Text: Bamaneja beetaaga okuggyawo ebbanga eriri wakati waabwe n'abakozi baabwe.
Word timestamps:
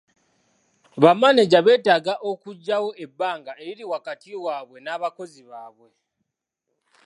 Bamaneja 1.01 1.59
beetaaga 1.65 2.13
okuggyawo 2.29 2.89
ebbanga 3.03 3.51
eriri 3.63 3.83
wakati 3.91 4.29
waabwe 4.45 4.77
n'abakozi 4.81 5.41
baabwe. 5.49 5.89